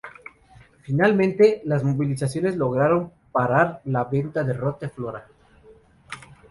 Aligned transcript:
Finalmente, 0.81 1.61
las 1.63 1.83
movilizaciones 1.83 2.55
lograron 2.55 3.11
parar 3.31 3.83
la 3.85 4.03
venta 4.05 4.43
de 4.43 4.53
Rote 4.53 4.89
Flora. 4.89 5.27